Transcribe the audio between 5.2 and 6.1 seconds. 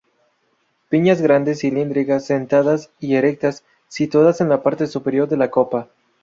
de la copa.